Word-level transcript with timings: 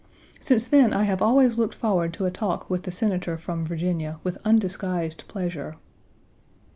Since 0.39 0.65
then, 0.65 0.93
I 0.93 1.03
have 1.03 1.21
always 1.21 1.59
looked 1.59 1.75
forward 1.75 2.11
to 2.15 2.25
a 2.25 2.31
talk 2.31 2.67
with 2.71 2.81
the 2.89 2.91
Senator 2.91 3.37
from 3.37 3.63
Virginia 3.67 4.19
with 4.23 4.39
undisguised 4.43 5.27
pleasure. 5.27 5.75